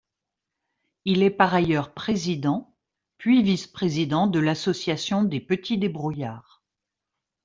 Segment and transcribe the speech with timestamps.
[1.05, 2.75] Il est par ailleurs président
[3.19, 6.63] puis vice-président de l'association des Petits débrouillards.